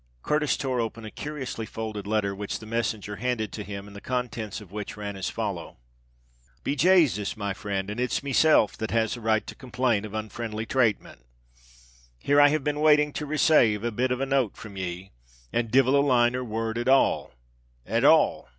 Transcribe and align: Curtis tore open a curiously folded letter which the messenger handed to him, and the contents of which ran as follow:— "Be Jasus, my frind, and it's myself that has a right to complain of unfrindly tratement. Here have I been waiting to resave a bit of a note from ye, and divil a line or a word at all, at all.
Curtis 0.23 0.57
tore 0.57 0.79
open 0.79 1.05
a 1.05 1.11
curiously 1.11 1.67
folded 1.67 2.07
letter 2.07 2.33
which 2.33 2.57
the 2.57 2.65
messenger 2.65 3.17
handed 3.17 3.51
to 3.51 3.63
him, 3.63 3.85
and 3.85 3.95
the 3.95 4.01
contents 4.01 4.59
of 4.59 4.71
which 4.71 4.97
ran 4.97 5.15
as 5.15 5.29
follow:— 5.29 5.77
"Be 6.63 6.75
Jasus, 6.75 7.37
my 7.37 7.53
frind, 7.53 7.87
and 7.91 7.99
it's 7.99 8.23
myself 8.23 8.75
that 8.79 8.89
has 8.89 9.15
a 9.15 9.21
right 9.21 9.45
to 9.45 9.53
complain 9.53 10.03
of 10.03 10.15
unfrindly 10.15 10.65
tratement. 10.65 11.19
Here 12.17 12.41
have 12.41 12.51
I 12.63 12.63
been 12.63 12.79
waiting 12.79 13.13
to 13.13 13.27
resave 13.27 13.83
a 13.83 13.91
bit 13.91 14.09
of 14.09 14.19
a 14.19 14.25
note 14.25 14.57
from 14.57 14.75
ye, 14.75 15.11
and 15.53 15.69
divil 15.69 15.95
a 15.95 16.01
line 16.01 16.35
or 16.35 16.39
a 16.39 16.43
word 16.45 16.79
at 16.79 16.87
all, 16.87 17.33
at 17.85 18.03
all. 18.03 18.49